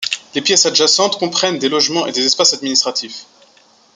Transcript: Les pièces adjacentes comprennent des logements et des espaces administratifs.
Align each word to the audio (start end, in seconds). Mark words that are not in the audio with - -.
Les 0.33 0.41
pièces 0.41 0.65
adjacentes 0.65 1.19
comprennent 1.19 1.59
des 1.59 1.69
logements 1.69 2.07
et 2.07 2.11
des 2.11 2.25
espaces 2.25 2.55
administratifs. 2.55 3.27